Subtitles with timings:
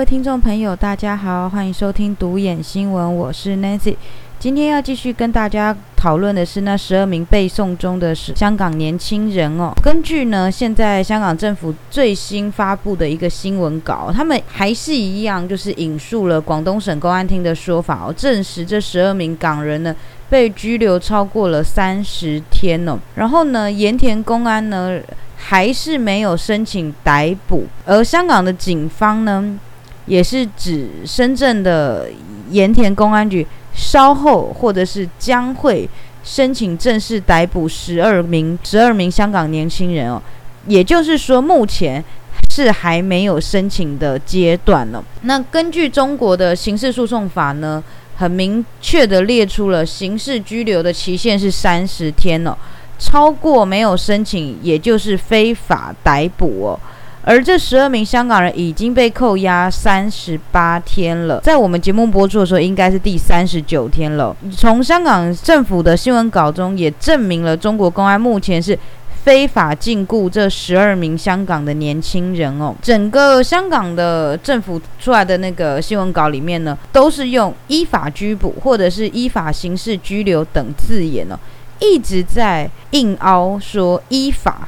[0.00, 3.94] 各位听众朋友，大家好，欢迎收听独眼新闻，我是 Nancy。
[4.38, 9.74] 今天要继续跟大家讨论的是那十二名背诵中的香港年轻人哦。
[9.82, 19.94] 根据呢，现在香港政府最新发布的一个新闻稿，他们还是一样，就是引述了广东省公安厅的说法哦，证实这十二名港人呢
[20.30, 22.98] 被拘留超过了三十天哦。
[23.16, 24.98] 然后呢，盐田公安呢
[25.36, 29.58] 还是没有申请逮捕，而香港的警方呢
[30.06, 32.08] 也是指深圳的
[32.50, 33.46] 盐田公安局。
[33.72, 35.88] 稍后或者是将会
[36.24, 40.20] 申请正式逮捕十二名十二名香港年轻人哦，
[40.66, 42.04] 也就是说目前
[42.50, 45.02] 是还没有申请的阶段呢。
[45.22, 47.82] 那根据中国的刑事诉讼法呢，
[48.16, 52.54] 很明确的列出了刑事拘留的期限是三十天哦，
[52.98, 56.80] 超过没有申请，也就是非法逮捕哦。
[57.22, 64.34] 而这十二名香港人已经被扣押三十八天了，在我们节目播出的时候，应该是第三十九天了。
[64.56, 68.76] 从香港政府的新闻稿中也证明了，中国公安目前是
[69.22, 72.74] 非法禁锢这十二名香港的年轻人哦。
[72.80, 81.38] 整个香港的政府出来的那个新闻稿里面呢，都是用依法拘捕或者是依法刑事拘留等字眼哦，
[81.80, 84.66] 一直在硬凹说依法。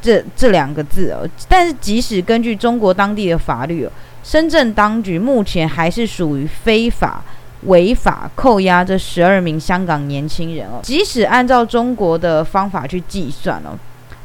[0.00, 3.92] 这这两个字哦，但是即使根据中国当地的法律哦，
[4.24, 7.22] 深圳当局目前还是属于非法
[7.64, 10.80] 违法扣押这十二名香港年轻人哦。
[10.82, 13.76] 即使按照中国的方法去计算哦，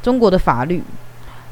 [0.02, 0.82] 中国的法律，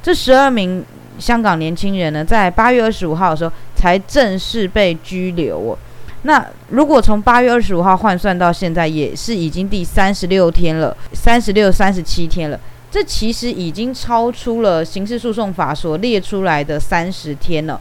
[0.02, 0.83] 这十二名
[1.19, 5.78] 香港年轻人呢，在八月二十五号的时候才正式被拘留哦。
[6.22, 12.58] 那如果从八月二十五号换算到现在，也是已经第三十六天了，三十六、三十七天了。
[12.95, 17.81] 这其实已经超出了刑事诉讼法所列出来的三十天了，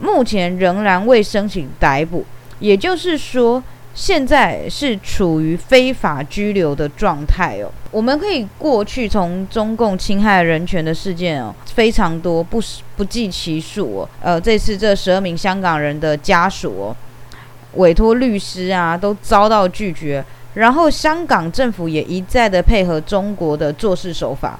[0.00, 2.24] 目前仍然未申请逮捕，
[2.58, 3.62] 也就是说，
[3.94, 7.70] 现在是处于非法拘留的状态哦。
[7.90, 12.58] 我们可以过去从中共侵害人权的事件哦，非常多，不
[12.96, 14.08] 不计其数哦。
[14.22, 16.96] 呃，这次这十二名香港人的家属哦，
[17.74, 20.24] 委托律师啊，都遭到拒绝。
[20.54, 24.58] 然后，香港政府也一再的配合中国的做事手法。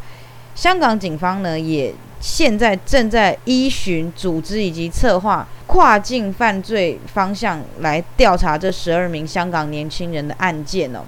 [0.55, 11.01] 香港警方呢，也现在正在依循组织以及策划跨境犯罪方向来调查这十二名香港年轻人的案件哦。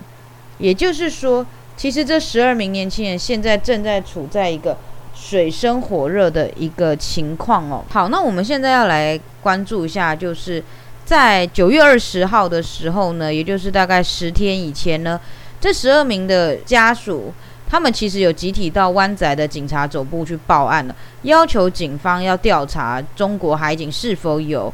[0.59, 1.45] 也就是说，
[1.77, 4.77] 其实这十二名年轻人现在正在处在一个
[5.15, 7.85] 水深火热的一个情况哦。
[7.91, 10.63] 好，那我们现在要来关注一下，就是。
[11.07, 15.19] 在九月二十号的时候呢，也就是大概十天以前呢，
[15.61, 17.33] 这十二名的家属，
[17.71, 24.73] 他们其实有集体到湾仔的警察总部去报案了，要求警方要调查中国海警是否有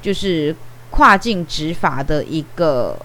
[0.00, 0.56] 就是
[0.88, 2.96] 跨境执法的一个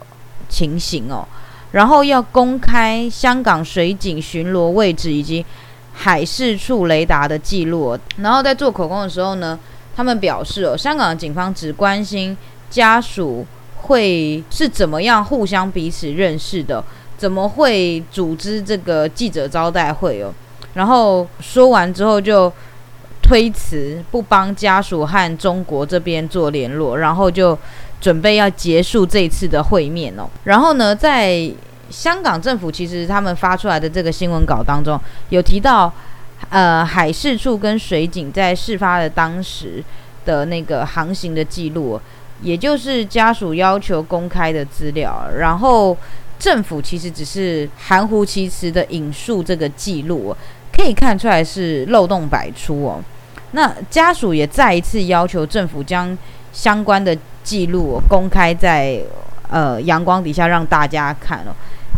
[0.48, 1.28] 情形哦，
[1.74, 5.46] 然后要公开香港水警巡逻位置以及
[5.92, 9.60] 海事处雷达的记录，然后在做口供的时候呢，
[9.98, 12.38] 他们表示哦，香港警方只关心。
[12.70, 16.84] 家属会是怎么样互相彼此认识的？
[17.18, 20.32] 怎么会组织这个记者招待会哦？
[20.74, 22.50] 然后说完之后就
[23.22, 27.58] 推辞，不帮家属和中国这边做联络，然后就
[28.00, 30.30] 准备要结束这次的会面哦。
[30.46, 31.52] 然后呢，在
[31.90, 34.98] 香港政府其实他们发出来的这个新闻稿当中
[35.28, 35.92] 有提到，
[36.50, 39.84] 呃，海事处跟水警在事发的当时
[40.24, 42.00] 的那个航行的记录。
[42.42, 45.96] 也就是家属要求公开的资料，然后
[46.40, 50.34] 政府其实只是含糊其辞的引述这个记录，
[50.72, 53.04] 可以看出来是漏洞百出哦。
[53.52, 56.18] 那家属也再一次要求政府将
[56.54, 59.02] 相关的记录公开在
[59.50, 61.52] 呃阳光底下让大家看哦。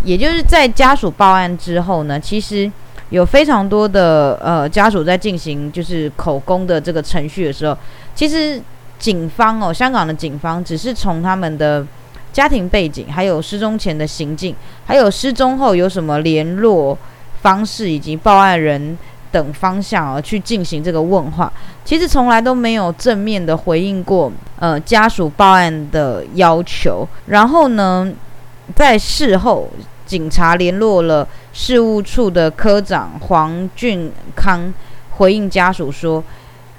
[0.04, 2.72] 也就是在家属报案之后呢，其实
[3.12, 7.78] 有非常多的呃家属在进行就是口供的这个程序的时候，
[8.16, 8.60] 其实。
[9.02, 11.84] 警方哦，香港的警方只是从他们的
[12.32, 14.56] 家庭背景，还有失踪前的行径，
[14.86, 16.96] 还有失踪后有什么联络
[17.42, 18.96] 方式，以及报案人
[19.32, 21.52] 等方向哦，去进行这个问话。
[21.84, 27.08] 其实从来都没有正面的回应过呃家属报案的要求。
[27.26, 28.14] 然后呢，
[28.76, 29.68] 在事后，
[30.06, 34.72] 警察联络了事务处的科长黄俊康，
[35.10, 36.24] 回应家属说，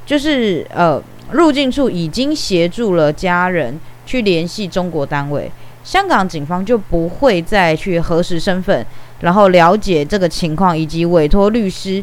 [0.06, 1.02] 就是呃。
[1.32, 5.50] 入境处已经协助了家人去联系中国单位，
[5.82, 8.84] 香港警方就不会再去核实身份，
[9.20, 12.02] 然后了解这个情况，以及委托律师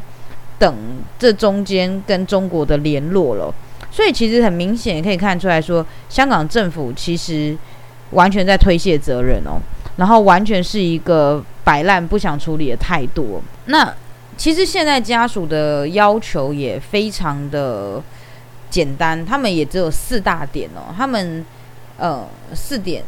[0.57, 0.75] 等
[1.17, 3.53] 这中间跟中国的联络了。
[3.91, 7.57] 所以其实很明显可以看出来说，香港政府其实
[8.11, 9.57] 完全在推卸责任哦，
[9.97, 13.41] 然后完全是一个摆烂不想处理的态度。
[13.65, 13.93] 那
[14.37, 18.01] 其实现在家属的要求也非常的
[18.69, 21.45] 简单，他们也只有四大点哦，他们
[21.97, 23.03] 呃四点，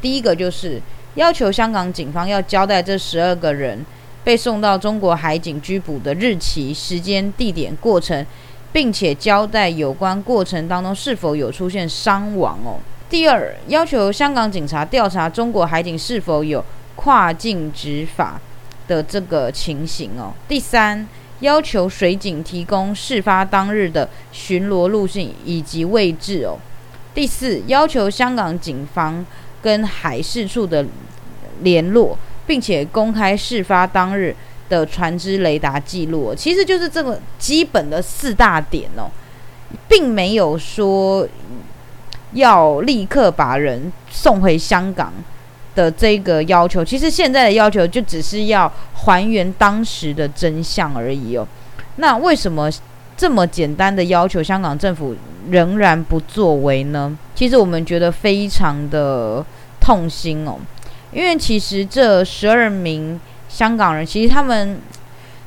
[0.00, 0.80] 第一个就是
[1.14, 3.84] 要求香港警方要交代这十二个人。
[4.24, 8.26] 被送到中国海警拘捕的日期、时间、地点、过程，
[8.70, 12.76] 并且交代有关过程当中是否有出现伤亡哦。
[13.08, 16.62] 第二，要求香港警察调查中国海警是否有
[16.94, 18.38] 跨境执法
[18.86, 20.34] 的这个情形哦。
[20.46, 21.08] 第三，
[21.40, 26.58] 要求水警提供事发当日的巡逻路线以及位置哦。
[27.14, 29.24] 第四，要求香港警方
[29.62, 30.84] 跟海事处的
[31.62, 32.18] 联络。
[32.48, 34.34] 并且公开事发当日
[34.70, 39.10] 的船只雷达记录，其实就是这个基本的四大点哦，
[39.86, 41.28] 并没有说
[42.32, 45.12] 要立刻把人送回香港
[45.78, 46.84] 的这个要求。
[46.84, 51.46] 其实现在的要求就只是要还原当时的真相而已哦。
[51.96, 52.68] 那为什么
[53.16, 55.14] 这么简单的要求，香港政府
[55.50, 57.16] 仍然不作为呢？
[57.36, 59.44] 其实我们觉得非常的
[59.80, 60.58] 痛心哦。
[61.12, 64.80] 因为其实这十二名香港人，其实他们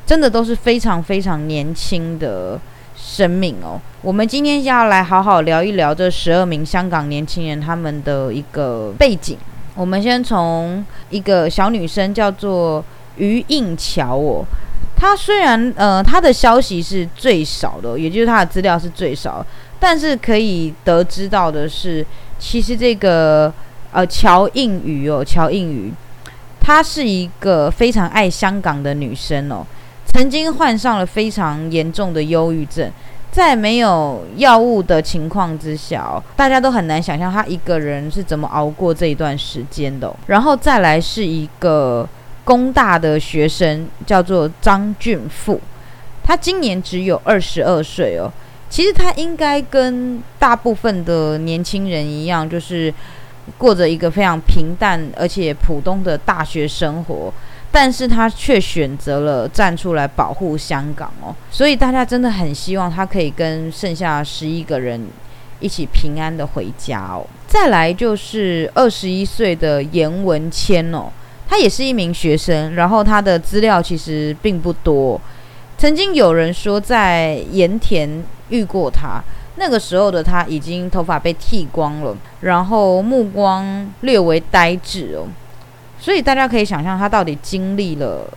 [0.06, 2.57] 真的都是非常非常年轻的
[2.95, 3.80] 生命哦。
[4.01, 9.38] 我们今天要来好好聊一聊这十二名香港年轻人他们的一个背景。
[9.75, 12.83] 我们先从一个小女生叫做
[13.18, 14.45] 于应桥哦，
[14.95, 19.45] 她虽然呃她的消息是最少的，也就是她的资料是最少，
[19.79, 22.06] 但是可以得知到的是，
[22.39, 23.53] 其实这个。
[23.94, 25.91] 呃，乔映宇哦，乔映宇，
[26.62, 29.68] 她是一个非常爱香港的女生哦，
[30.06, 32.89] 曾经患上了非常严重的忧郁症，
[33.31, 40.13] 在没有药物的情况之下，大家都很难想象他一个人是怎么熬过这一段时间的。
[40.28, 42.07] 然后再来是一个
[42.44, 45.60] 工大的学生，叫做张俊富，
[46.24, 48.30] 他今年只有二十二岁哦，
[48.69, 52.94] 其实他应该跟大部分的年轻人一样，就是。
[53.57, 57.33] 过着一个非常平淡而且普通的大学生活，
[57.71, 65.07] 但是他却选择了站出来保护香港哦，所以大家真的很希望他可以跟剩下十一个人
[65.62, 67.25] 一起平安的回家哦。
[67.47, 71.06] 再来就是二十一岁的严文谦哦，
[71.47, 75.19] 他也是一名学生，然后他的资料其实并不多，
[75.77, 79.21] 曾经有人说在盐田遇过他。
[79.57, 85.27] 那个时候的他已经头发被剃光了，然后目光略为呆滞哦，
[86.01, 88.27] 所以大家可以想象他到底经历了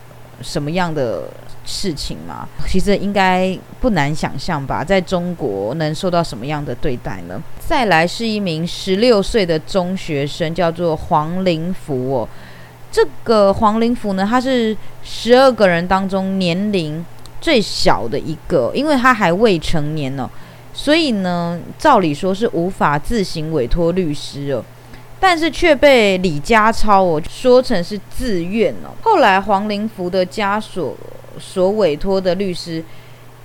[0.41, 1.23] 什么样的
[1.65, 2.47] 事情吗？
[2.67, 7.41] 其实应该不难想象吧，在中国能受到什么样的对待呢？
[7.59, 12.29] 再来是一名十六岁的中学生，叫做黄林福哦。
[12.91, 17.03] 这个黄林福呢，他是十二个人当中年龄
[17.41, 20.29] 最小的一个，因为他还未成年呢。
[20.71, 24.63] 所以呢，照理说是无法自行委托律师哦，
[25.19, 28.91] 但是却被李家超哦说成是自愿哦。
[29.01, 30.95] 后来黄灵福的家属
[31.39, 32.83] 所委托的律师，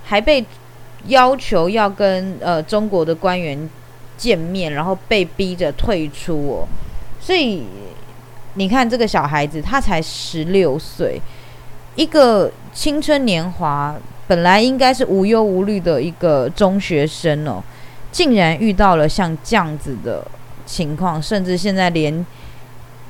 [0.03, 0.45] 还被
[1.07, 3.69] 要求要跟呃中国的官员
[4.17, 6.67] 见面，然后被逼着退出哦。
[7.19, 7.63] 所以
[8.55, 11.21] 你看这个小孩子，他才十六岁，
[11.95, 13.95] 一个青春年华。
[14.27, 17.61] 本来应该是无忧无虑的一个中学生哦，
[18.13, 20.25] 竟然遇到了像这样子的
[20.71, 22.25] 情况，甚至现在连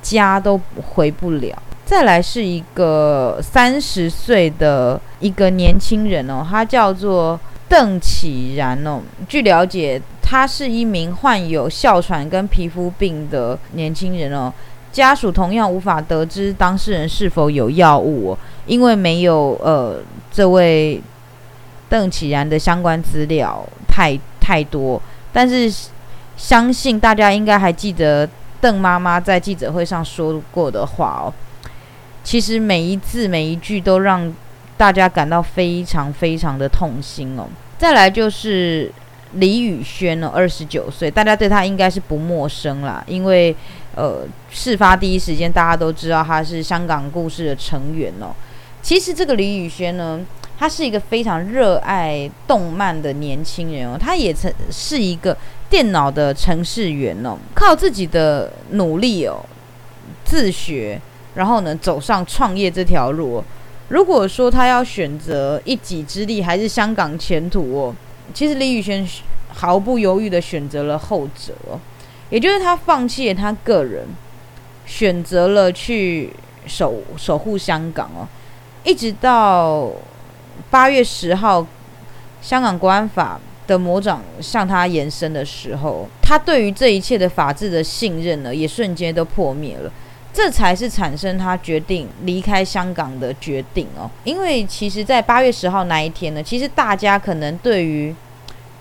[0.01, 0.60] 家都
[0.96, 1.56] 回不了。
[1.86, 7.39] 再来是一个三十岁的一个年轻人哦，他叫做
[7.70, 9.01] 邓启然哦。
[9.27, 14.51] 据了解，他是一名患有哮喘跟皮肤病的年轻人哦。
[14.91, 20.00] 家属同样无法得知当事人是否有药物，因为没有呃
[20.32, 21.00] 这位。
[21.91, 25.01] 邓启然的相关资料太太多，
[25.34, 25.70] 但是
[26.41, 28.27] 相信大家应该还记得
[28.60, 31.31] 邓妈妈在记者会上说过的话哦。
[32.24, 34.33] 其实每一字每一句都让
[34.75, 37.48] 大家感到非常非常的痛心哦。
[37.77, 38.91] 再来就是
[39.33, 43.55] 李宇轩哦，二十九岁，大家对他应该是不陌生啦，因为
[43.93, 48.33] 呃，事发第一时间大家都知道他是香港故事的成员哦。
[48.81, 50.19] 其实这个李宇轩呢。
[50.60, 55.36] 他是一个非常热爱动漫的年轻人哦，他也曾是一个
[55.71, 59.43] 电脑的程序员哦，靠自己的努力哦，
[60.25, 60.99] 自学，
[61.33, 63.41] 然后呢走上创业这条路。
[63.87, 67.95] 如果说他要选择一己之力还是香港前途哦，
[68.33, 69.07] 其实李宇轩
[69.47, 71.79] 毫不犹豫的选择了后者哦，
[72.29, 74.05] 也就是他放弃了他个人，
[74.85, 76.33] 选择了去
[76.67, 78.27] 守守护香港哦，
[78.83, 79.89] 一直到
[80.69, 81.65] 八月十号，
[82.41, 89.91] 香港国安法的魔掌向他延伸的时候，他对于这一切的法治的信任呢，也瞬间都破灭了。
[90.34, 94.10] 这才是产生他决定离开香港的决定哦。
[94.24, 98.15] 因为其实，在八月十号那一天呢，其实大家可能对于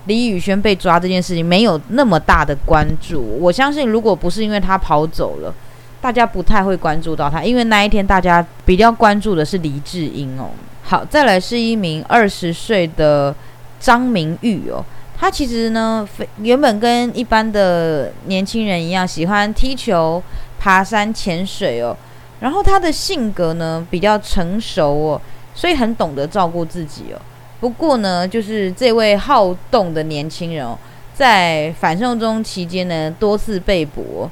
[0.06, 3.36] 李宇轩被抓这件事情没有那么大的关注。
[3.40, 5.52] 我相信，如果不是因为他跑走了，
[6.00, 7.42] 大家不太会关注到他。
[7.42, 10.50] 因为那一天大家比较关注的是黎智英哦。
[10.84, 13.34] 好，再来是一名二十岁的
[13.80, 14.84] 张明玉哦。
[15.18, 16.08] 他其实呢，
[16.38, 20.22] 原本跟一般的年轻人一样，喜欢踢球。
[20.62, 21.96] 爬山、潜水哦，
[22.38, 25.22] 然后他的性格呢比较成熟哦，
[25.54, 27.16] 所以很懂得照顾自己哦。
[27.60, 30.76] 不过呢，就是这位好动的年轻人哦，
[31.14, 34.28] 在反送中期间呢多次被捕，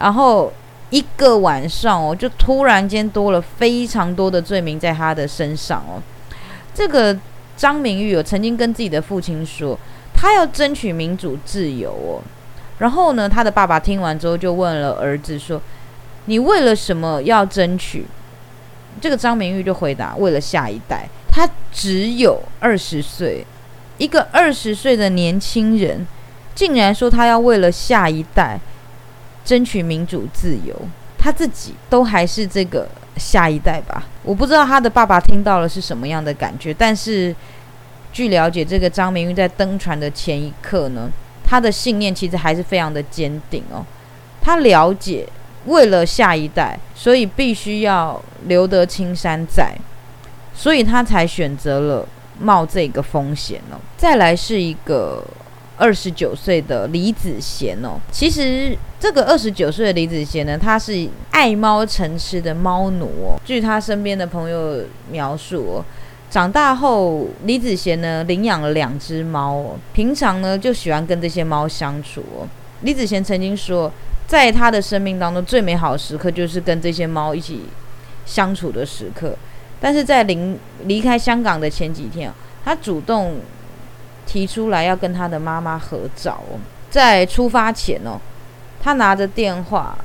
[0.00, 0.52] 然后
[0.90, 6.02] 一个晚上哦，就突然间多了非常多的罪名在他的身上哦。
[6.74, 7.16] 这个
[7.56, 9.78] 张明玉有曾经跟自己的父亲说，
[10.12, 12.22] 他要争取民主自由哦。
[12.78, 15.60] 然后呢，他的爸爸听完之后就问了儿子说
[16.26, 18.04] ：“你为了什么要争取？”
[19.00, 23.44] 这个张明玉就回答：“为了下一代。”他只有二十岁，
[23.98, 26.06] 一个二十岁的年轻人，
[26.54, 28.58] 竟然说他要为了下一代
[29.44, 30.74] 争取民主自由，
[31.18, 34.04] 他自己都还是这个下一代吧？
[34.22, 37.34] 我不知道他的爸爸听到了是什么样的感觉，但是
[38.12, 41.10] 据了解，这个张明玉在登船的前一刻呢。
[41.46, 43.84] 他的信念其实还是非常的坚定哦，
[44.40, 45.28] 他了解
[45.66, 49.76] 为了下一代，所以必须要留得青山在，
[50.54, 52.08] 所以他才选择了
[52.40, 53.76] 冒这个风险哦。
[53.94, 55.22] 再来是一个
[55.76, 63.40] 二十九岁的李子贤哦，其实这个二十九岁的李子贤呢，他是爱猫成痴的猫奴哦。
[63.44, 65.84] 据他身边的朋友描述哦。
[66.30, 72.48] 长大后，李子贤呢领养了两只猫哦，平常呢就喜欢跟这些猫相处哦。
[72.82, 73.92] 李子贤曾经说，
[74.26, 77.62] 在他的生命当中最美好的时刻就是跟这些猫一起
[78.26, 79.36] 相处的时刻。
[79.80, 82.32] 但是在临离开香港的前几天，
[82.64, 83.36] 他主动
[84.26, 86.40] 提出来要跟他的妈妈合照。
[86.90, 88.20] 在出发前哦，
[88.80, 89.96] 他拿着电话，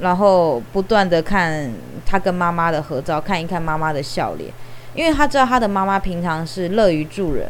[0.00, 1.72] 然后不断的看
[2.04, 4.52] 他跟妈妈的合照，看一看妈妈的笑脸。
[4.94, 7.48] 因为他知道他的妈妈平常是乐于助人，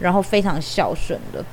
[0.00, 1.44] 然后非常孝顺的。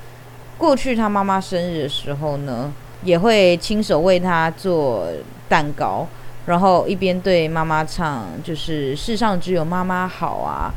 [0.58, 2.74] 过去他妈妈生日的时候呢，
[3.04, 5.08] 也会亲手为他做
[5.48, 6.08] 蛋糕，
[6.48, 10.74] 然后一边对妈妈唱，就是世上只有妈妈好啊。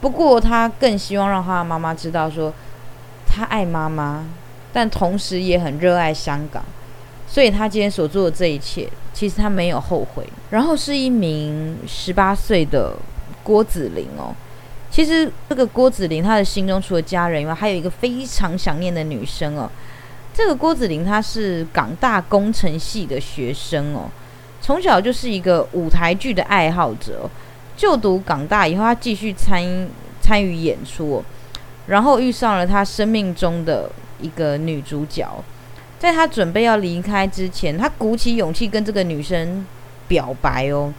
[0.00, 2.52] 不过他更希望让他的妈妈知道，说
[3.36, 4.24] 他爱妈妈，
[4.72, 6.64] 但同时也很热爱香港。
[7.28, 10.26] 所以他今天所做的这一切，其实他没有后悔。
[10.50, 12.94] 然后是一名十八岁的。
[13.42, 14.34] 郭子玲哦，
[14.90, 19.70] 其实这个郭子玲，她的心中除了家人以外，还有一个非常想念的女生哦。
[20.34, 24.10] 这个郭子玲，她是港大工程系的学生哦，
[24.60, 27.30] 从小就是一个舞台剧的爱好者。
[27.76, 29.88] 就读港大以后，她继续参
[30.20, 31.22] 参与演出，
[31.86, 33.90] 然后遇上了他生命中的
[34.20, 35.28] 一个女主角。
[35.98, 39.64] 在他准备要离开之前，他鼓起勇气跟这个女生
[40.06, 40.92] 表白哦。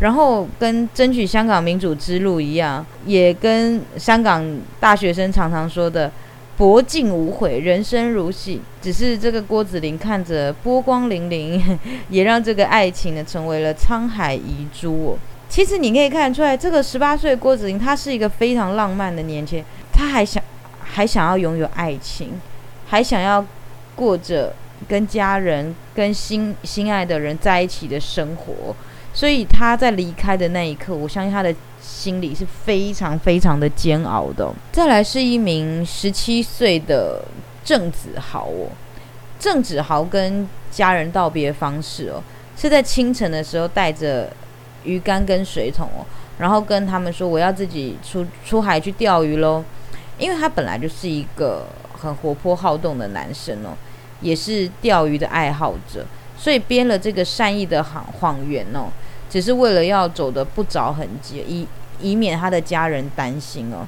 [0.00, 6.12] 然后跟争取香港民主之路一样，也跟香港大学生常常说的
[6.56, 8.60] “博尽无悔，人生如戏”。
[8.80, 11.60] 只是这个郭子玲看着波光粼粼，
[12.10, 15.18] 也让这个爱情呢成为了沧海遗珠。
[15.48, 19.64] 其实你可以看出来，这个十八岁郭子玲，她是一个非常浪漫的年轻，
[19.98, 20.40] 他还想
[20.80, 22.40] 还想要拥有爱情，
[22.86, 23.44] 还想要
[23.96, 24.54] 过着
[24.86, 28.76] 跟家人、跟心心爱的人在一起的生活。
[29.12, 31.52] 所以他在离开的那一刻，我相信他的
[31.82, 34.48] 心里是非常非常的煎熬的。
[34.70, 37.24] 再来是一名十七岁的
[37.64, 38.70] 郑子豪哦，
[39.40, 42.22] 郑子豪跟家人道别方式哦，
[42.56, 44.30] 是在清晨的时候带着
[44.84, 46.06] 鱼竿跟水桶哦，
[46.38, 49.64] 然后跟他们说我要自己出出海去钓鱼喽，
[50.18, 53.70] 因为他本来就是一个很活泼好动的男生哦，
[54.20, 56.04] 也是钓鱼的爱好者，
[56.36, 58.88] 所以编了这个善意的谎谎言哦。
[59.30, 61.66] 只是为了要走的不着痕迹，以
[62.00, 63.86] 以免他的家人担心哦。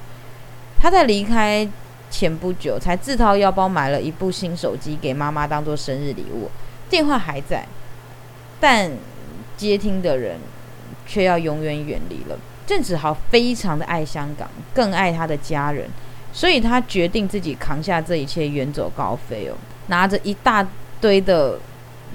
[0.79, 1.67] 他在离开
[2.09, 6.49] 前不久才自掏腰包买了一部新手机给妈妈当做生日礼物，
[6.89, 7.65] 电话还在，
[8.59, 8.91] 但
[9.57, 10.37] 接听的人
[11.07, 12.37] 却要永远远离了。
[12.67, 15.89] 郑子豪非常的爱香港，更爱他的家人，
[16.33, 19.55] 所以他决定自己扛下这一切，远走高飞哦，
[19.87, 20.65] 拿着一大
[20.99, 21.59] 堆的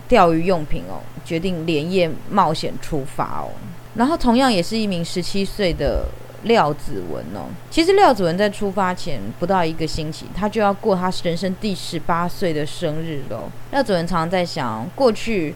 [0.08, 3.50] 钓鱼用品哦，决定连夜冒险出发哦。
[3.94, 6.06] 然后同样也是一名十七岁的
[6.42, 7.49] 廖子文哦。
[7.70, 13.50] 其实廖子文在出发前不到一个星期，他就要过他人生第十八岁的生日喽。
[13.73, 15.54] 廖子文常常在想，过去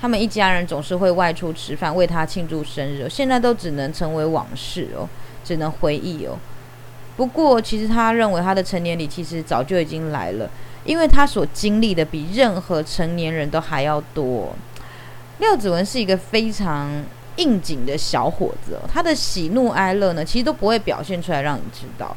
[0.00, 5.08] 他们一家人总是会外出吃饭，为他庆祝生日，现在都只能成为往事哦，
[5.44, 6.36] 只能回忆哦。
[7.16, 10.50] 不过，其实他认为他的成年礼其实早就已经来了，
[10.84, 14.54] 因为他所经历的比任何成年人都还要多。
[15.38, 16.90] 廖子文是一个非常
[17.36, 22.14] 应景的小伙子，他的喜怒哀乐呢，其实都不会表现出来让你知道。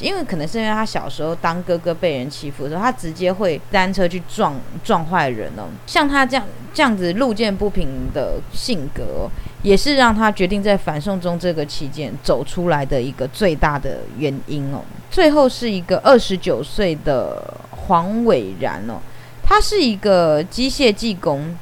[0.00, 5.64] 因为可能是因为他小时候当哥哥被人欺负的时候，他直接会单车去撞撞坏人哦。
[5.86, 9.28] 像他这样这样子路见不平的性格，
[9.62, 14.80] 也是让他决定在反送中这个期间走出来的一个最大的原因哦。
[15.10, 19.00] 最后是一个二十九岁的黄伟然哦，
[19.42, 21.56] 他是一个机械技工，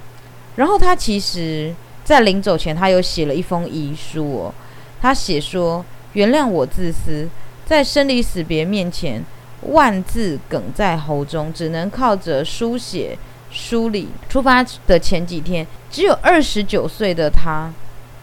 [0.57, 1.75] 然后他其实
[2.05, 4.55] 在临走前，他有写了一封遗书哦，
[5.00, 5.85] 他写说
[6.15, 7.29] ：“原谅我自私。”
[7.67, 9.21] 在生离死别面前，
[9.62, 13.19] 万字哽在喉中，只能靠着书写
[13.50, 14.07] 梳理。
[14.29, 17.69] 出发的前几天，只有二十九岁的他，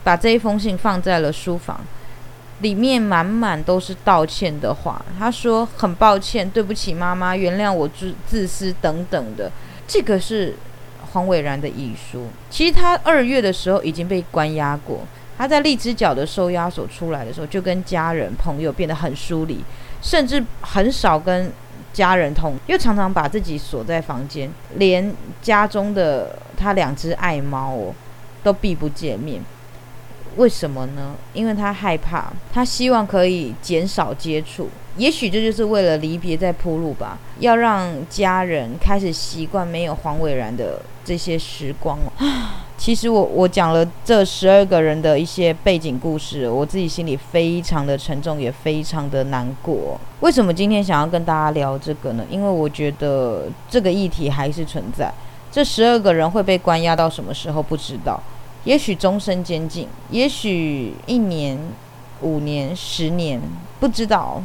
[0.04, 1.80] 把这一封信放在了书房，
[2.60, 5.04] 里面满满都是道歉的话。
[5.18, 9.52] 他说：“很抱歉，对不起，妈妈，原谅我自自私等等的。”
[9.88, 10.56] 这个是
[11.12, 12.28] 黄伟然的遗书。
[12.50, 15.02] 其实他二月的时候已经被关押过。
[15.38, 19.64] 他在荔枝角的收押所出来的时候，就跟家人朋友变得很疏离，
[20.02, 21.52] 甚至很少跟
[21.92, 27.94] 家人通，又常常把自己锁在房间，连家中的他两只爱猫哦，
[28.44, 29.42] 都避不见面。
[30.38, 31.16] 为什么呢？
[31.34, 34.68] 因为他害怕，他希望可以减少接触，
[34.98, 41.98] 也许这就是为了离别在铺路吧，要让家人开始习惯没有黄伟然的这些时光。
[42.76, 49.98] 其实我我讲了这十二个人的一些背景故事，我自己心里非常的沉重，也非常的难过。
[50.20, 52.26] 为什么今天想要跟大家聊这个呢？
[52.30, 55.14] 因为我觉得这个议题还是存在。
[55.50, 58.22] 这十二个人会被关押到什么时候不知道，
[58.64, 61.58] 也许终身监禁，也许一年、
[62.22, 63.42] 五年、十年，
[63.80, 64.42] 不知道。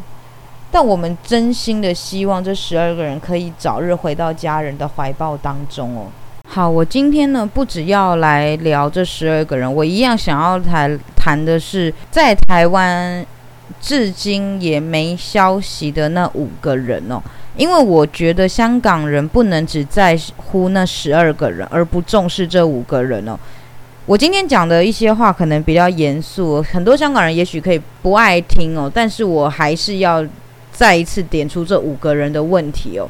[0.70, 6.06] 但我们真心的希望这十二个人可以早日回到家人的怀抱当中哦。
[6.46, 13.24] 好，我今天呢不只要来聊这十二个人，我一样想要谈谈的是在台湾
[13.80, 17.22] 至今也没消息的那五个人哦。
[17.56, 23.38] 因为我觉得香港人不能只在乎那十二个人，而不重视这五个人哦。
[24.08, 30.26] 我今天讲的一些话可能比较严肃，很多香港人也许可以不爱听哦，但是我还是要
[30.72, 33.06] 再一次点出这五个人的问题哦。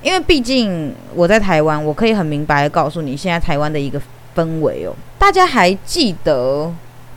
[0.00, 4.00] 因为毕竟我在台湾，我可以很明白的告诉你，现在台湾的一个
[4.36, 4.94] 氛围哦。
[5.18, 6.72] 大家还记得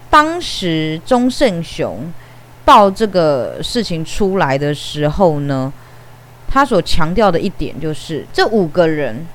[0.09, 2.11] 当时钟胜雄
[2.65, 5.71] 报这个事情出来的时候呢，
[6.47, 9.27] 他所强调的一点就是，这五个人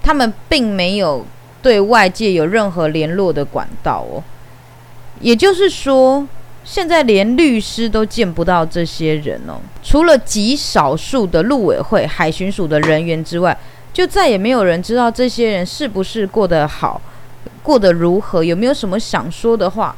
[0.00, 1.26] 他们并没有
[1.62, 4.22] 对外界有任何联络的管道哦，
[5.20, 6.26] 也就是说。
[6.62, 13.56] 现在连律师都见不到这些人哦，除了极少数的陆委会、海巡署的人员之外，
[13.94, 17.00] 就再也没有人知道这些人是不是过得好，
[17.62, 19.96] 过得如何，有没有什么想说的话。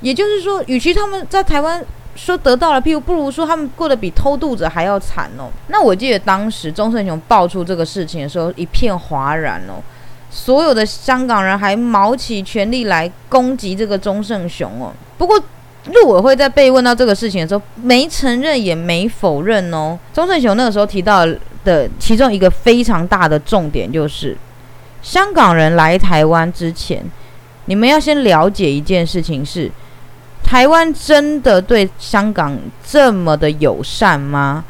[0.00, 1.82] 也就是说，与其他们在台湾
[2.16, 5.48] 说得到了庇护，不如说他们过得比偷渡者还要惨哦。
[5.68, 9.80] 那我记得当时钟胜雄爆出这个事情的时候，一片哗然哦，
[10.30, 14.92] 所有的香港人还卯起全力来攻击这个钟胜雄哦。
[15.18, 15.38] 不过。
[15.94, 19.98] 陆委会在被问到这个事情的时候，没承认也没否认哦。
[20.12, 21.26] 钟胜雄那个时候提到
[21.64, 24.36] 的其中一个非常大的重点就是，
[25.00, 27.02] 香港人来台湾之前，
[27.64, 29.72] 你们要先了解一件事情是，
[30.44, 34.62] 台湾真的对香港这么的友善吗？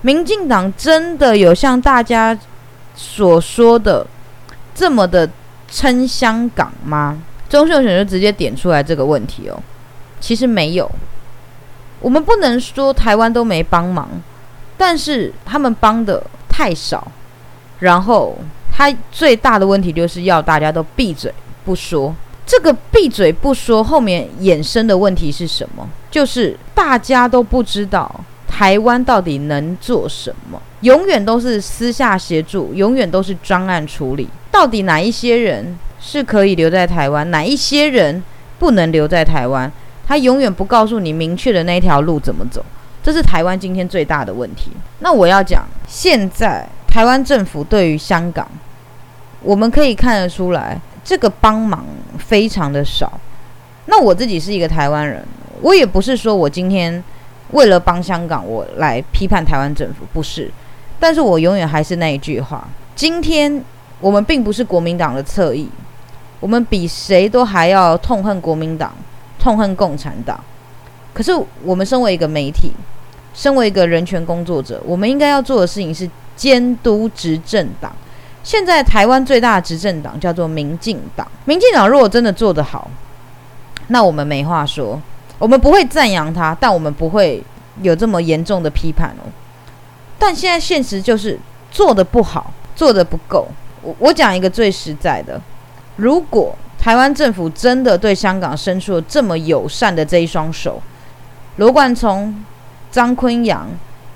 [0.00, 2.36] 民进党真的有像大家
[2.94, 4.06] 所说的
[4.76, 5.28] 这么的
[5.68, 7.18] 称香港吗？
[7.48, 9.58] 钟秀选就直接点出来这个问题哦。
[10.20, 10.90] 其实没有，
[12.00, 14.08] 我们不能说台湾都没帮忙，
[14.76, 17.10] 但是他们帮的太少。
[17.78, 18.36] 然后
[18.70, 21.32] 他最大的问题就是要大家都闭嘴
[21.64, 22.14] 不说。
[22.44, 25.88] 这个闭嘴不说后面衍生的问题是什么？
[26.10, 34.28] 就是大家都不知道台湾到底能做什么，永远都是私下协助，永远都是专案处理。
[34.56, 38.24] 到底哪一些人是可以留在台湾，哪一些人
[38.58, 39.70] 不能留在台湾？
[40.06, 42.64] 他永远不告诉你明确的那条路怎么走，
[43.02, 44.70] 这是台湾今天最大的问题。
[45.00, 48.50] 那我要讲，现在台湾政府对于香港，
[49.42, 51.84] 我们可以看得出来，这个帮忙
[52.18, 53.20] 非常的少。
[53.84, 55.22] 那我自己是一个台湾人，
[55.60, 57.04] 我也不是说我今天
[57.50, 60.50] 为了帮香港，我来批判台湾政府，不是。
[60.98, 63.62] 但是我永远还是那一句话：今天
[64.00, 65.68] 我们并不是国民党的侧翼，
[66.40, 68.92] 我们比谁都还要痛恨国民党，
[69.38, 70.38] 痛恨共产党。
[71.14, 71.32] 可是
[71.62, 72.72] 我们身为一个媒体，
[73.32, 77.90] 身为一个人权工作者，我们应该要做的事情是监督执政党。
[78.44, 82.90] 现在台湾最大的执政党叫做民进党，民进党如果真的做得好，
[83.88, 85.00] 那我们没话说，
[85.38, 87.42] 我们不会赞扬他，但我们不会
[87.82, 89.24] 有这么严重的批判哦。
[90.18, 91.38] 但现在现实就是
[91.70, 93.48] 做的不好，做的不够。
[93.98, 95.40] 我讲一个最实在的，
[95.96, 100.82] 如果台湾政府真的对香港伸出了这么友善的这一双手，
[101.56, 102.44] 罗冠聪、
[102.90, 103.68] 张坤阳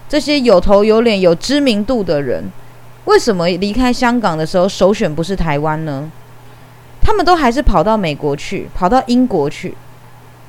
[0.09, 2.51] 这些有头有脸、有知名度的人，
[3.05, 6.11] 为什么离开香港的时候首选不是台湾呢？
[7.01, 9.77] 他们都还是跑到美国去，跑到英国去，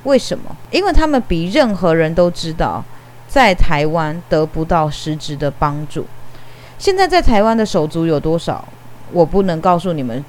[0.04, 0.56] 为什么？
[0.70, 2.84] 因为他们比任何人都知道。
[3.32, 6.06] 在台湾得不到实质的帮助。
[6.78, 8.68] 现在在台湾的手足有多少？
[9.12, 10.24] 我不能告诉你们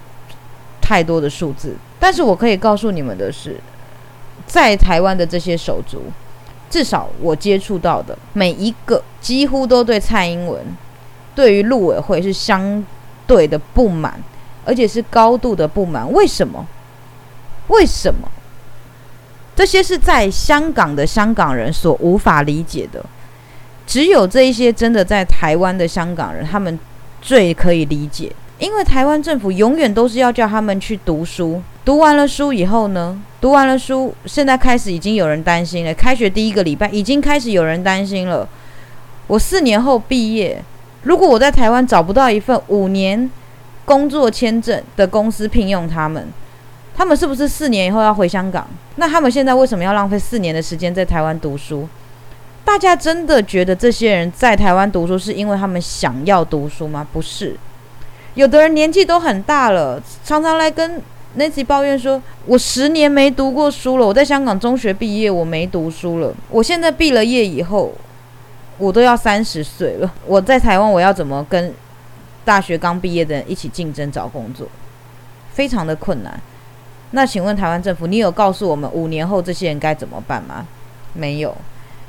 [0.80, 3.56] 太多的数字，但是我可以告诉你们的是，
[4.46, 6.02] 在台湾的这些手足，
[6.68, 10.64] 至少我接触到的每一个，几乎都对蔡英文、
[11.34, 12.84] 对于陆委会是相
[13.26, 14.22] 对的不满，
[14.64, 16.10] 而且是高度的不满。
[16.12, 16.66] 为什么？
[17.68, 18.28] 为什么？
[19.54, 23.04] 这些是在香港的香港人所无法理解的，
[23.86, 26.78] 只有这一些真的在台湾的香港人，他们
[27.20, 28.32] 最可以理解。
[28.62, 35.92] 因为台湾政府永远都是要叫他们去读书，读完了书以后呢，读完了书，现在开始已经有人担心了。
[35.92, 38.48] 开学第一个礼拜，已经开始有人担心了。
[39.26, 40.62] 我四年后毕业，
[41.02, 43.28] 如果我在台湾找不到一份五年
[43.84, 46.28] 工作签证的公司聘用他们。
[46.96, 48.64] 他们是不是四年以后要回香港？
[48.94, 51.88] 那他们现在为什么要浪费四年的时间在台湾读书？
[52.64, 57.04] 大家真的觉得这些人在台湾读书是因为他们想要读书吗？
[57.12, 57.56] 不是，
[58.34, 61.00] 有的人年纪都很大了，常常来跟
[61.38, 66.32] Nancy 抱怨说：“我十年没读过书了，我在香港中学毕业，我没读书了。
[66.50, 67.92] 我现在毕了业以后，
[68.78, 71.74] 我都要三十岁了，我在台湾我要怎么跟
[72.44, 74.66] 大学刚毕业的人一起竞争找工作？
[75.52, 76.40] 非常的困难。”
[77.14, 80.66] 那请问台湾政府，你有告诉我们五年后这些人该怎么办吗？
[81.12, 81.54] 没有，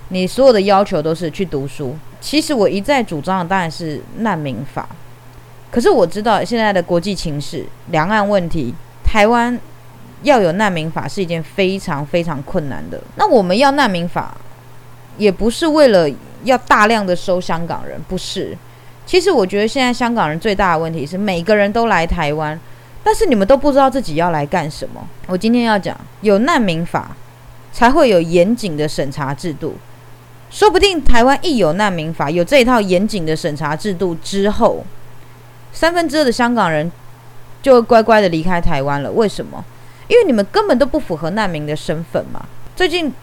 [0.07, 1.93] 你所有的要求都是去读书。
[2.21, 4.87] 其实我一再主张的当然是难民法，
[5.73, 8.71] 可是我知道现在的国际情势、两岸问题，
[9.03, 9.59] 台湾
[10.21, 13.01] 要有难民法是一件非常非常困难的。
[13.15, 14.37] 那我们要难民法，
[15.17, 16.07] 也不是为了
[16.43, 18.55] 要大量的收香港人，不是。
[19.07, 22.59] 其实我觉得现在香港人最大的问题是每个人都来台湾。
[23.05, 25.05] 但是你们都不知道自己要来干什么。
[25.27, 27.17] 我今天要讲，有难民法，
[27.73, 29.75] 才会有严谨的审查制度。
[30.49, 34.85] 说不定台湾一有难民法，有这一套严谨的审查制度之后，
[35.73, 36.89] 三分之二的香港人
[37.61, 39.11] 就乖乖的离开台湾了。
[39.11, 39.65] 为什么？
[40.07, 42.45] 因为你们根本都不符合难民的身份嘛。
[42.75, 43.13] 最近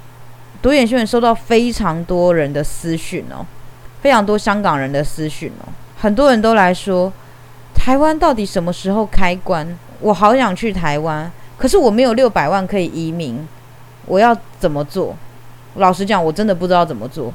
[0.61, 3.47] 独眼新闻收到非常多人的私讯哦，
[4.03, 7.11] 非常多香港人的私讯哦，很多人都来说。
[7.73, 9.67] 台湾到底什么时候开关？
[10.01, 13.49] 我好想去台湾，可是我没有六百万可以移民，
[14.05, 15.17] 我要怎么做？
[15.77, 17.33] 老实讲，我真的不知道怎么做。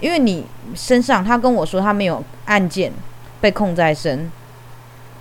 [0.00, 2.92] 因为你身上，他跟我说他没有案件
[3.40, 4.30] 被控在身，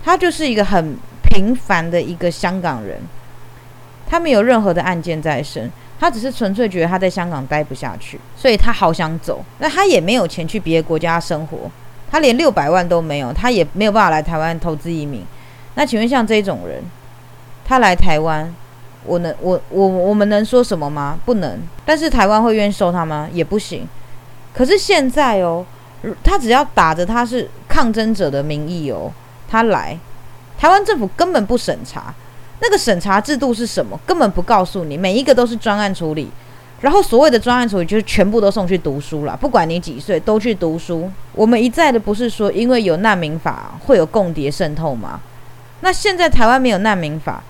[0.03, 2.99] 他就是一个很平凡的一个香港人，
[4.07, 9.43] 他没有任何的案件在身，他只是纯粹觉得他在香港待不下去，所以他好想走。
[9.59, 11.69] 那他也没有钱去别的国家生活。
[12.09, 15.25] 他连六百万都没有，他也没有办法来台湾投资移民。
[15.75, 16.81] 那请问像这种人，
[17.65, 18.55] 他来台湾，
[19.03, 21.19] 我能我我我们能说什么吗？
[21.25, 21.59] 不能。
[21.85, 23.27] 但是台湾会愿意收他吗？
[23.33, 23.85] 也不行。
[24.53, 25.65] 可是现在哦，
[26.23, 29.11] 他只要打着他是抗争者的名义哦，
[29.49, 29.97] 他来，
[30.57, 32.13] 台湾政府根本不审查。
[32.59, 33.99] 那个审查制度是什么？
[34.05, 36.29] 根本不告诉你，每一个都是专案处理。
[36.81, 41.11] 然后所谓的专案处理就是全部都送去读书了，不管你几岁都去读书。
[41.33, 45.19] 我们一再的不是说因为有难民法会有共谍渗透吗？
[45.81, 47.43] 那现在台湾没有难民法，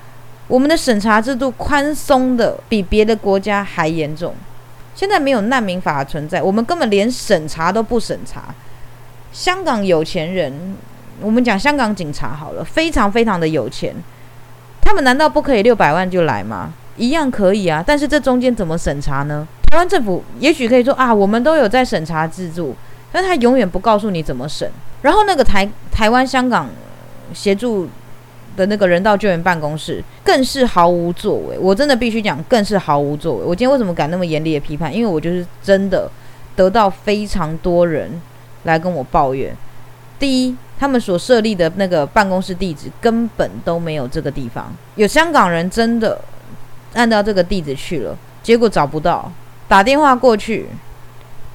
[0.47, 4.33] 我们的审查制度宽松的比别的国家还严重。
[4.97, 8.45] 现在没有难民法的存在，我们根本连审查都不审查。
[9.31, 10.75] 香港有钱人，
[11.21, 13.93] 我们讲香港警察好了，非常非常的有钱，
[14.81, 16.73] 他们难道不可以六百万就来吗？
[16.95, 19.47] 一样可以啊，但是这中间怎么审查呢？
[19.69, 22.75] 台湾政府也许可以说啊，我们都有在审查自助，
[23.11, 24.71] 但他永远不告诉你怎么审。
[25.03, 26.67] 然后那个台台湾香港
[27.35, 27.87] 协助
[28.57, 31.57] 的那个人道救援办公室更是毫无作为。
[31.57, 33.45] 我真的必须讲，更是毫无作为。
[33.45, 34.93] 我今天为什么敢那么严厉的批判？
[34.93, 36.11] 因为我就是真的
[36.55, 38.21] 得到非常多人
[38.63, 39.55] 来跟我抱怨。
[40.19, 44.75] 第一，他们所设立的那个办公室地址根本都没有这个地方。
[44.95, 46.19] 有香港人真的
[46.93, 49.31] 按照这个地址去了，结果找不到，
[49.67, 50.65] 打电话过去，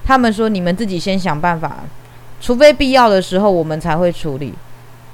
[0.05, 1.79] 他们说你们自己先想办法，
[2.39, 4.53] 除非必要的时候我们才会处理。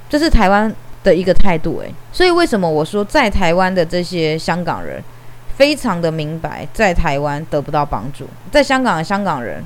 [0.08, 0.72] 这是台湾
[1.04, 5.04] 的一个态度，诶，所以为什么我说在台湾的这些香港人
[5.56, 9.64] 非常的明白，在台湾得不到帮助，在香港的香港人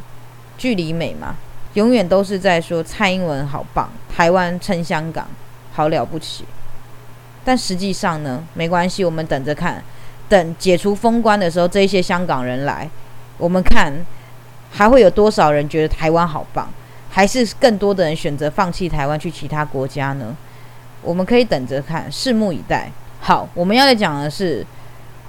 [0.58, 1.36] 距离美嘛。
[1.74, 5.26] 永远都是在说蔡英文好棒，台湾撑香港
[5.74, 6.46] 好了不起。
[7.44, 9.84] 但实际上呢，没关系，我们等着看，
[10.30, 12.88] 等解除封关的时候，这些香港人来，
[13.40, 13.92] 我们看
[14.70, 16.70] 还会有多少人觉得台湾好棒，
[17.10, 20.38] 还是更多的人选择放弃台湾去其他国家呢？
[21.04, 22.92] 我们可以等着看，拭目以待。
[23.20, 24.66] 好，我们要来讲的是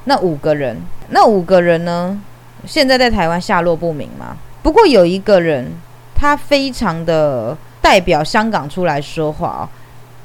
[0.04, 2.20] 那五个人，那五个人呢，
[2.66, 4.36] 现在在台湾下落不明嘛。
[4.62, 5.72] 不过有一个人。
[6.16, 9.62] 他非常的代表香港出来说话哦，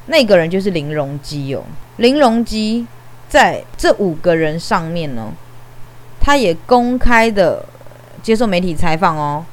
[0.05, 1.63] 那个人就是林荣基哦。
[1.97, 2.85] 林荣基
[3.27, 5.33] 在这五个人上面呢，
[6.21, 7.65] 他也公开的
[8.21, 9.43] 接受媒体采访哦。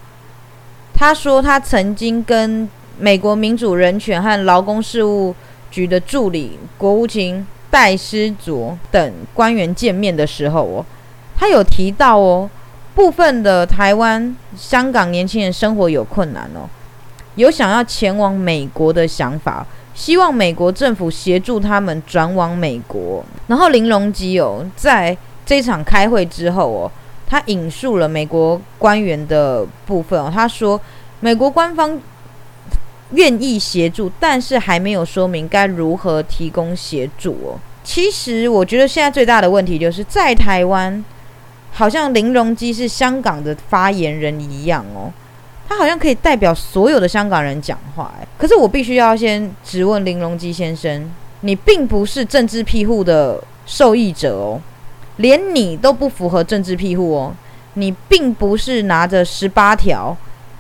[0.95, 5.35] 他说他曾经跟美国民主人权和劳工事务
[5.77, 10.85] 局的助理国务卿戴思卓等官员见面的时候哦，
[11.37, 12.49] 他有提到哦。
[12.95, 16.65] 部分的台湾、香港年轻人生活有困难哦，
[17.35, 23.23] 有想要前往美国的想法，希望美国政府协助他们转往美国。
[23.49, 26.91] 然后林隆基哦，在这场开会之后哦，
[27.27, 30.81] 他引述了美国官员的部分哦，他说
[31.21, 32.01] 美国官方
[33.13, 37.59] 愿意协助，但是还没有说明该如何提供协助哦。
[37.85, 41.05] 其实我觉得现在最大的问题就是在台湾。
[41.73, 45.13] 好像林荣基是香港的发言人一样哦，
[45.69, 48.11] 他好像可以代表所有的香港人讲话。
[48.39, 54.59] 可是我必须要先质问林荣基先生，你并不是政治庇护的受益者哦，
[55.17, 57.35] 连你都不符合政治庇护哦，
[57.75, 60.17] 你并不是拿着十八条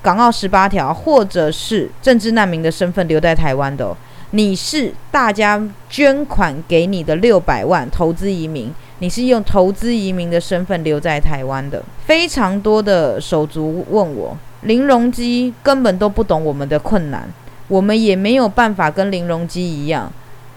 [0.07, 3.93] 港澳十八条或者是政治难民的身份留在台湾的，
[4.31, 8.73] 你是大家捐款给你的六百万投资移民。
[9.01, 17.29] 你是用投资移民的身份留在台湾的，非常多的手足问我，林荣基根本都不懂我们的困难，
[17.67, 20.13] 我们也没有办法跟林荣基一样，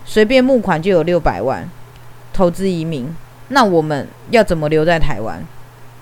[0.06, 1.68] 随便募款就有六百万
[2.32, 3.16] 投资移民，
[3.48, 5.44] 那我们要怎么留在台湾？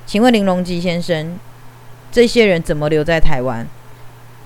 [0.05, 1.39] 请问林荣基先生，
[2.11, 3.67] 这些人怎么留在台湾？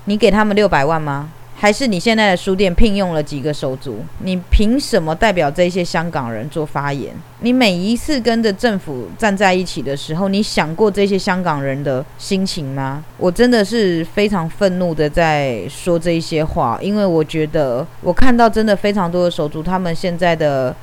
[0.06, 1.30] 你给他们六百万吗？
[1.56, 4.04] 还是你现在的书店聘用了几个手足？
[4.24, 7.14] 你凭什么代表这些香港人做发言？
[7.42, 13.06] 你每一次跟着政府站在一起的时候，你想过这些香港人的心情吗？
[13.18, 20.76] 我真的是非常愤怒的在说这些话，因为我觉得我看到真的非常多的手足，他们现在的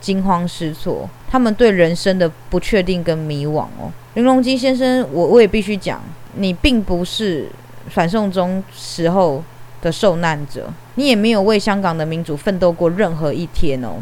[0.00, 3.90] 惊慌失措，他们对人生的不确定跟迷惘哦。
[4.14, 6.00] 林隆基先生，我我也必须讲，
[6.34, 7.48] 你并不是
[7.88, 9.42] 反送中时候。
[9.82, 13.96] 的受难者，你也没有为香港的民主奋斗过任何一天哦。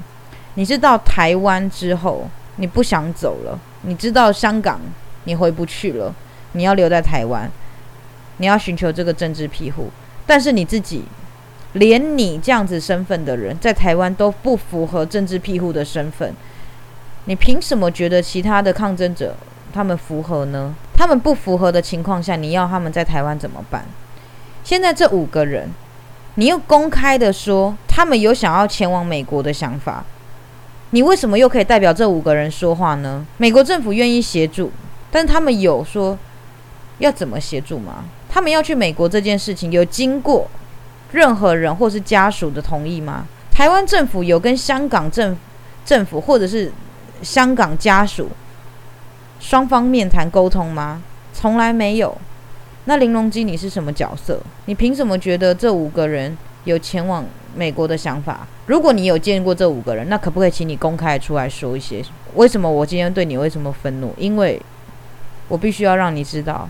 [0.55, 4.81] 你是到台湾之后，你不想走了，你知道香港
[5.25, 6.15] 你回不去了，
[6.53, 7.51] 你要留在台湾，
[8.37, 9.91] 你要寻求这个政治庇护。
[10.25, 11.03] 但是你自己，
[11.73, 16.33] 连你这样子身份的人，在台湾都不符合政治庇护的身份，
[17.27, 19.35] 你凭什么觉得其他的抗争者
[19.73, 20.75] 他们符合呢？
[20.95, 23.85] 他们不符合的情况下，你要他们在台湾怎么办？
[24.63, 25.71] 现在这五个人，
[26.35, 30.05] 你又公开的说他们有想要前往美国的想法，
[30.91, 33.27] 你为什么又可以代表这五个人说话呢？
[33.39, 34.71] 美国政府愿意协助，
[35.11, 36.19] 但他们有说
[36.99, 38.05] 要怎么协助吗？
[38.29, 40.49] 他们要去美国这件事情有经过
[41.11, 43.27] 任何人或是家属的同意吗？
[43.51, 45.37] 台湾政府有跟香港政
[45.85, 46.73] 政府或者是
[47.23, 48.29] 香港家属
[49.41, 51.03] 双方面谈沟通吗？
[51.33, 52.17] 从来没有。
[52.85, 54.41] 那林隆基你是什么角色？
[54.67, 58.47] 你凭什么觉得这五个人有前往美国的想法？
[58.67, 62.05] 如果你有见过这五个人，那可不可以请你公开出来说一些？
[62.35, 64.13] 为什么我今天对你为什么愤怒？
[64.17, 64.61] 因为
[65.49, 66.69] 我必须要让你知道，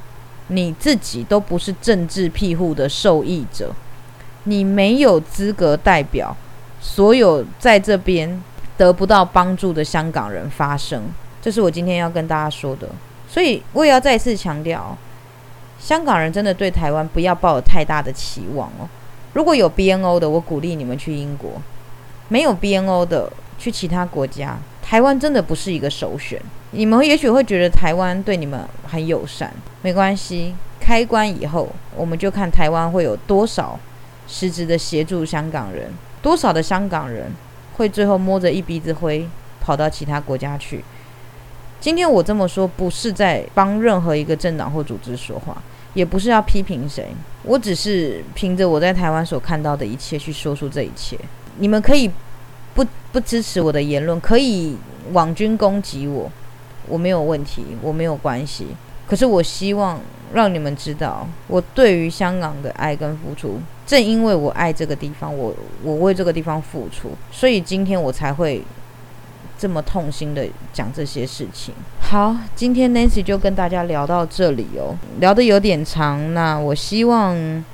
[0.49, 3.73] 你自己都不是政治庇护的受益者，
[4.45, 6.37] 你没有资格代表
[6.81, 8.43] 所有在这边
[8.83, 11.05] 得不到帮助的香港人发声。
[11.41, 12.89] 这是我今天要跟大家说的。
[13.29, 14.97] 所以我也要再次强调，
[15.79, 18.89] 香港人真的对台湾不要抱有太大的期望哦。
[19.35, 21.53] 如果有 BNO 的，我鼓励你们去英国；
[22.27, 24.59] 没有 BNO 的，去其他国家。
[24.83, 26.43] 台湾真的不是一个首选。
[26.73, 30.55] 你们也许会觉得台湾对你们很友善，没关系。
[30.81, 33.79] 开关以后，我们就看台湾会有多少
[34.27, 37.31] 实质的协助香港人，多少的香港人
[37.83, 39.29] 会最后摸着一鼻子灰
[39.61, 40.85] 跑到其他国家去。
[41.81, 45.61] 今天我这么说，不是在帮任何一个政党或组织说话，
[45.95, 47.09] 也不是要批评谁，
[47.43, 51.19] 我只是凭着我在台湾所看到的一切去说出这一切。
[51.59, 52.09] 你们可以
[52.73, 54.77] 不不支持我的言论，可以
[55.11, 56.31] 网军攻击我，
[56.87, 58.69] 我没有问题，我没有关系。
[59.09, 60.01] 可是我希望
[60.35, 68.63] 让你们知道，我对于香港的爱跟付出，正因为我爱这个地方，我我为这个地方付出，所以今天我才会
[69.59, 71.75] 这么痛心的讲这些事情。
[72.01, 76.33] 好，今天 Nancy 就跟大家聊到这里哦，聊得有点长。
[76.33, 77.65] 那我希望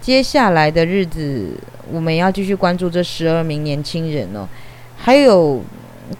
[0.00, 1.50] 接下来的日子，
[1.90, 4.46] 我们要继续关注这十二名年轻人哦，
[4.96, 5.60] 还有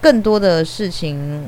[0.01, 1.47] 更多的事情。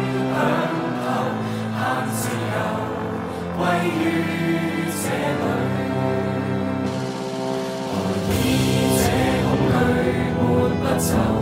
[11.01, 11.40] that's how